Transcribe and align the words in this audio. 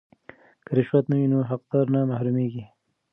که 0.65 0.69
رشوت 0.77 1.05
نه 1.11 1.15
وي 1.19 1.27
نو 1.33 1.39
حقدار 1.51 1.85
نه 1.93 1.99
محرومیږي. 2.11 2.63